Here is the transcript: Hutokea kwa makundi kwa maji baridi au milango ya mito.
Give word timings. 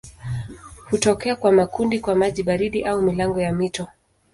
Hutokea 0.89 1.35
kwa 1.35 1.51
makundi 1.51 1.99
kwa 1.99 2.15
maji 2.15 2.43
baridi 2.43 2.83
au 2.83 3.01
milango 3.01 3.41
ya 3.41 3.53
mito. 3.53 3.87